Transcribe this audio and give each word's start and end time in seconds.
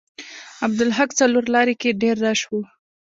عبدالحق 0.65 1.09
څلور 1.19 1.45
لارې 1.55 1.75
کې 1.81 1.97
ډیر 2.01 2.15
رش 2.25 2.41
و. 2.47 2.51